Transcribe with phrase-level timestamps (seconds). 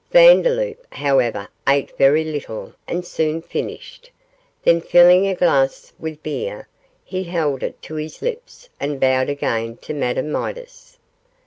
[0.11, 4.09] Vandeloup, however, ate very little and soon finished;
[4.63, 6.67] then filling a glass with beer,
[7.05, 10.97] he held it to his lips and bowed again to Madame Midas.